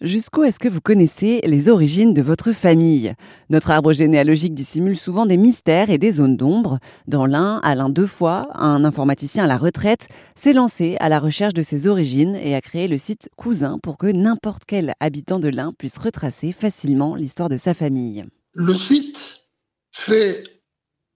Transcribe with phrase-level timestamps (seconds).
[0.00, 3.14] Jusqu'où est-ce que vous connaissez les origines de votre famille?
[3.50, 6.78] Notre arbre généalogique dissimule souvent des mystères et des zones d'ombre.
[7.08, 10.06] Dans l'un, Alain fois, un informaticien à la retraite,
[10.36, 13.98] s'est lancé à la recherche de ses origines et a créé le site Cousin pour
[13.98, 18.24] que n'importe quel habitant de l'Ain puisse retracer facilement l'histoire de sa famille.
[18.54, 19.48] Le site
[19.90, 20.44] fait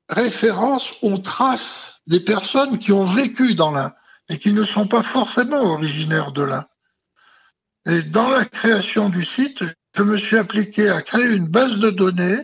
[0.09, 3.93] référence aux traces des personnes qui ont vécu dans l'Ain
[4.29, 6.67] et qui ne sont pas forcément originaires de l'Ain.
[7.87, 9.64] Et dans la création du site,
[9.95, 12.39] je me suis appliqué à créer une base de données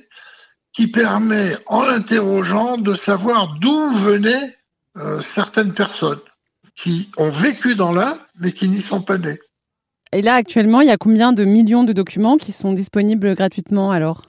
[0.73, 4.57] qui permet, en l'interrogeant, de savoir d'où venaient
[4.97, 6.21] euh, certaines personnes
[6.75, 9.41] qui ont vécu dans l'Ain, mais qui n'y sont pas nées.
[10.13, 13.91] Et là, actuellement, il y a combien de millions de documents qui sont disponibles gratuitement
[13.91, 14.23] alors?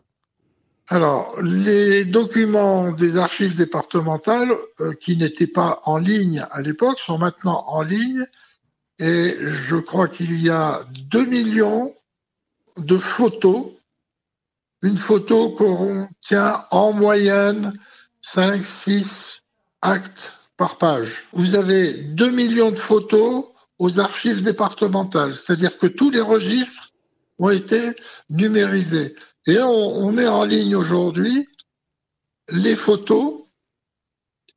[0.88, 7.20] Alors, les documents des archives départementales euh, qui n'étaient pas en ligne à l'époque sont
[7.20, 8.26] maintenant en ligne
[9.00, 11.96] et je crois qu'il y a 2 millions
[12.78, 13.72] de photos.
[14.82, 17.74] Une photo contient en moyenne
[18.22, 19.42] 5, 6
[19.82, 21.28] actes par page.
[21.34, 23.46] Vous avez 2 millions de photos
[23.80, 26.94] aux archives départementales, c'est-à-dire que tous les registres
[27.40, 27.96] ont été
[28.30, 29.16] numérisés.
[29.48, 31.48] Et on, on met en ligne aujourd'hui
[32.50, 33.46] les photos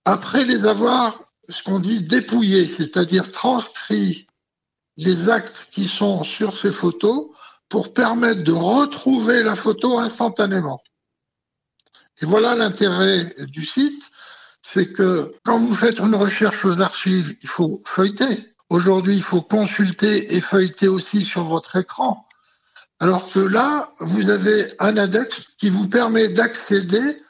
[0.05, 4.27] après les avoir, ce qu'on dit, dépouillées, c'est-à-dire transcrits
[5.03, 7.29] les actes qui sont sur ces photos
[7.69, 10.83] pour permettre de retrouver la photo instantanément.
[12.21, 14.11] Et voilà l'intérêt du site,
[14.61, 18.55] c'est que quand vous faites une recherche aux archives, il faut feuilleter.
[18.69, 22.27] Aujourd'hui, il faut consulter et feuilleter aussi sur votre écran.
[23.01, 27.23] Alors que là, vous avez un index qui vous permet d'accéder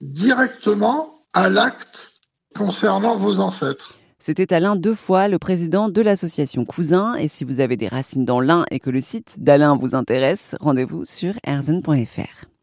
[0.00, 2.12] directement à l'acte
[2.56, 3.94] concernant vos ancêtres.
[4.20, 7.14] C'était Alain deux fois le président de l'association Cousin.
[7.14, 10.56] Et si vous avez des racines dans l'un et que le site d'Alain vous intéresse,
[10.60, 12.57] rendez-vous sur erzen.fr.